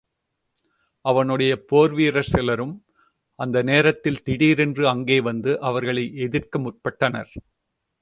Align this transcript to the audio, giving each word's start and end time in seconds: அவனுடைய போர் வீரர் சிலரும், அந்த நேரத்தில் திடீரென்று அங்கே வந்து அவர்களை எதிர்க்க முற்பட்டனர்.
அவனுடைய 1.05 1.51
போர் 1.65 1.93
வீரர் 1.93 2.29
சிலரும், 2.31 2.73
அந்த 3.39 3.57
நேரத்தில் 3.61 4.21
திடீரென்று 4.21 4.83
அங்கே 4.87 5.19
வந்து 5.21 5.53
அவர்களை 5.61 6.05
எதிர்க்க 6.17 6.59
முற்பட்டனர். 6.59 7.31